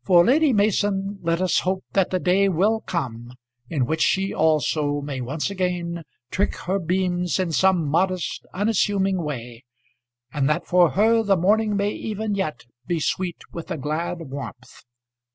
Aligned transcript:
For 0.00 0.24
Lady 0.24 0.54
Mason 0.54 1.18
let 1.20 1.42
us 1.42 1.58
hope 1.58 1.84
that 1.92 2.08
the 2.08 2.18
day 2.18 2.48
will 2.48 2.80
come 2.80 3.34
in 3.68 3.84
which 3.84 4.00
she 4.00 4.32
also 4.32 5.02
may 5.02 5.20
once 5.20 5.50
again 5.50 6.04
trick 6.30 6.54
her 6.60 6.78
beams 6.78 7.38
in 7.38 7.52
some 7.52 7.86
modest, 7.86 8.46
unassuming 8.54 9.20
way, 9.22 9.64
and 10.32 10.48
that 10.48 10.66
for 10.66 10.92
her 10.92 11.22
the 11.22 11.36
morning 11.36 11.76
may 11.76 11.90
even 11.90 12.34
yet 12.34 12.64
be 12.86 12.98
sweet 12.98 13.42
with 13.52 13.70
a 13.70 13.76
glad 13.76 14.20
warmth. 14.30 14.84